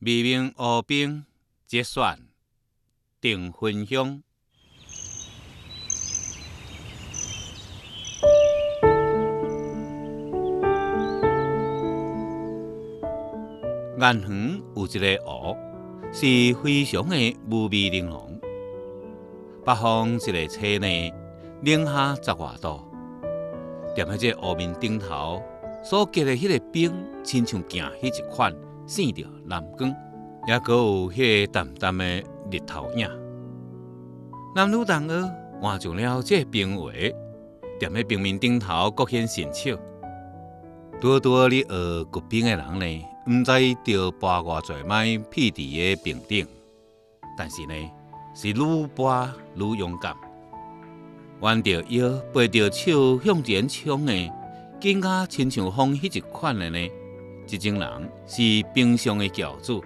[0.00, 1.24] 未名乌兵
[1.66, 2.20] 结算
[3.20, 4.22] 定分享。
[13.98, 15.56] 眼园有一个湖，
[16.12, 18.40] 是非常的无比玲珑。
[19.64, 21.12] 北方一个车呢，
[21.62, 22.80] 零下十外度，
[23.96, 25.42] 踮喺这湖面顶头，
[25.82, 26.92] 所结的迄个冰，
[27.24, 28.54] 亲像镜迄一款，
[28.88, 29.94] 闪着蓝光，
[30.46, 32.04] 也阁有迄个淡淡的
[32.50, 33.06] 日头影。
[34.56, 35.30] 男女同学
[35.60, 37.14] 换上了这冰鞋，
[37.78, 39.78] 踮喺冰面顶头各显神巧。
[41.02, 46.46] 多多咧学滑冰的人呢，毋知着跋偌济摆屁伫个冰顶，
[47.36, 47.74] 但是呢，
[48.34, 50.16] 是愈跋愈勇敢。
[51.40, 54.32] 弯着腰，背着手向前冲的，
[54.80, 56.88] 更加亲像风迄一款的呢。
[57.48, 59.80] 这种人是冰上的骄子，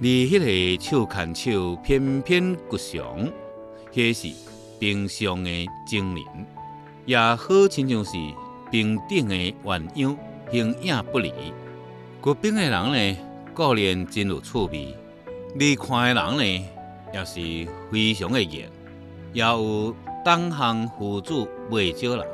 [0.00, 3.30] 而迄个手牵手翩翩骨上，
[3.92, 4.34] 迄是
[4.80, 5.50] 冰上的
[5.86, 6.24] 精灵，
[7.04, 8.12] 也好亲像是。
[8.72, 10.16] 冰顶的鸳鸯
[10.50, 11.30] 形影不离，
[12.22, 13.18] 滑冰的人呢，
[13.54, 14.96] 固然真有趣味；
[15.56, 16.66] 离看的人呢，
[17.12, 18.66] 也是非常的热。
[19.34, 22.26] 也有东行父子未少人，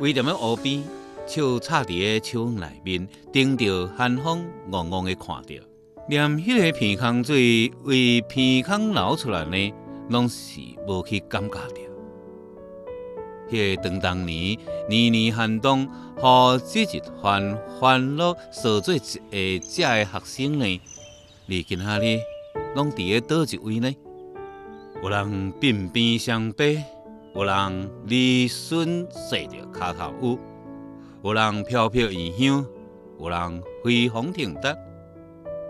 [0.00, 0.82] 为踮咧湖边，
[1.26, 5.62] 手插伫个树内面，顶着寒风，戆戆的看着，
[6.08, 9.72] 连迄个鼻孔水为鼻孔流出来呢，
[10.10, 11.80] 拢是无去感觉着。
[13.50, 19.18] 迄个当当年年年寒冬，互这一番欢乐所做一下
[19.60, 20.80] 遮的学生呢？
[21.46, 22.18] 你今仔日
[22.74, 23.94] 拢伫个倒一位呢？
[25.02, 26.82] 有人鬓边伤悲，
[27.34, 30.38] 有人离孙睡着骹头乌，
[31.24, 32.66] 有人飘飘异乡，
[33.20, 34.74] 有人飞黄腾达，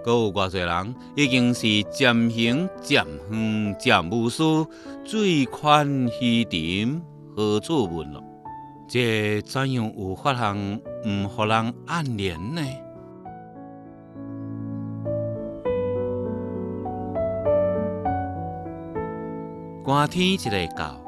[0.02, 4.66] 阁有偌侪人已经是渐行渐远渐无思，
[5.04, 7.02] 水宽鱼沉。
[7.36, 8.22] 何处问咯？
[8.88, 12.62] 这怎样有法通毋互人暗恋呢？
[19.84, 20.98] 寒天一日到，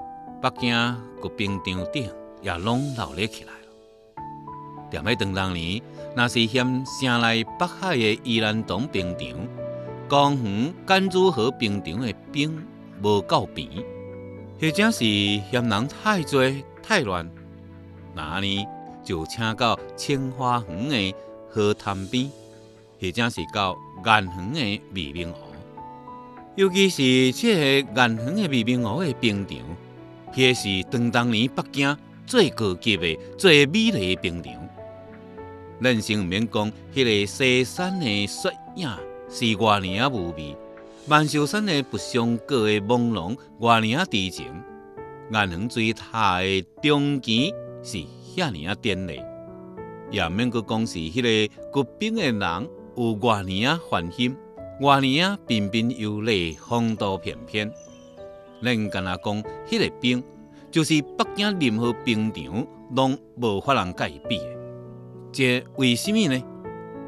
[0.43, 0.75] 北京
[1.23, 2.11] 个冰场顶
[2.43, 3.53] 也拢闹热起来。
[4.95, 5.83] 踮喺当当年，
[6.15, 9.29] 那是嫌城内北海的宜兰东冰场、
[10.09, 12.65] 江湖甘珠河冰场的冰
[13.03, 13.69] 无够平。
[14.61, 15.01] 或者是
[15.51, 16.41] 嫌人太多
[16.81, 17.29] 太乱，
[18.15, 18.67] 那呢
[19.03, 21.15] 就请到青花园的
[21.51, 22.31] 河滩边，
[23.01, 25.39] 或者是到岩园的未名湖。
[26.55, 29.59] 尤其是这个岩园的未名湖的冰场，
[30.33, 34.64] 迄是当当年北京最高级的、最美丽的冰场。
[35.83, 38.89] 咱先毋免讲，迄个西山的雪影
[39.29, 40.57] 是偌尔啊无味。
[41.09, 44.47] 万寿山的不相隔的朦胧，偌尔啊痴情；
[45.31, 47.53] 岩泉水塔的中间
[47.83, 47.99] 是
[48.35, 49.21] 遐尔啊典丽，
[50.11, 54.35] 也免阁讲是迄个滑冰的人有偌尔啊欢欣，
[54.81, 57.71] 偌尔啊彬彬有礼，风度翩翩。
[58.63, 60.23] 咱敢若讲，迄个冰
[60.71, 64.54] 就是北京任何冰场拢无法人甲伊比的。
[65.35, 66.41] 这为什么呢？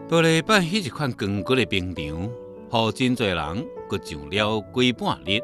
[0.08, 2.28] 玻璃板迄一款光骨的冰场。
[2.68, 5.40] 互真侪人搁上了几半日，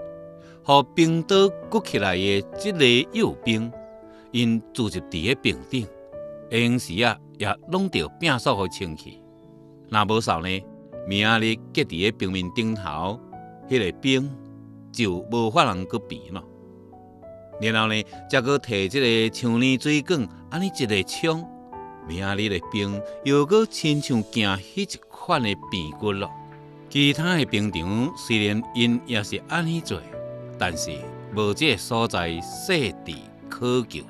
[0.65, 3.71] 互冰岛搁起来的即个幼冰，
[4.33, 5.87] 因住入伫个冰顶，
[6.51, 9.23] 闲时啊也拢着变数互清气。
[9.89, 10.49] 若无少呢，
[11.07, 13.21] 明仔日结伫个冰面顶头，
[13.69, 14.29] 迄个冰
[14.91, 16.43] 就无法通搁变咯。
[17.61, 21.49] 然后呢，则搁摕即个像泥水管安尼一个冲，
[22.07, 26.31] 明日的冰又搁亲像行迄一款的变骨咯。
[26.91, 30.01] 其他的冰场虽然因也是安尼做，
[30.59, 30.91] 但是
[31.35, 33.15] 无这个所在细致
[33.49, 34.05] 苛求